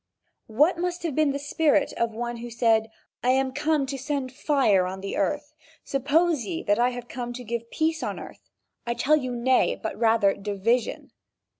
What 0.47 0.79
must 0.79 1.03
have 1.03 1.13
been 1.13 1.31
the 1.31 1.37
spirit 1.37 1.93
of 1.93 2.09
one 2.11 2.37
who 2.37 2.49
said: 2.49 2.89
"I 3.23 3.29
am 3.29 3.51
come 3.51 3.85
to 3.85 3.99
send 3.99 4.31
fire 4.31 4.87
on 4.87 5.01
the 5.01 5.15
earth? 5.15 5.53
Suppose 5.83 6.43
ye 6.43 6.63
that 6.63 6.79
I 6.79 6.89
am 6.89 7.03
come 7.03 7.33
to 7.33 7.43
give 7.43 7.69
peace 7.69 8.01
on 8.01 8.19
earth? 8.19 8.49
I 8.87 8.95
tell 8.95 9.17
you, 9.17 9.31
nay, 9.35 9.75
but 9.79 9.95
rather 9.95 10.33
division. 10.33 11.11